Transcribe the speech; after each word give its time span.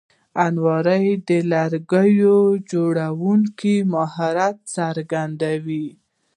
الماري 0.45 1.07
د 1.27 1.29
لرګیو 1.51 2.37
جوړوونکي 2.71 3.75
مهارت 3.93 4.57
څرګندوي 4.75 5.87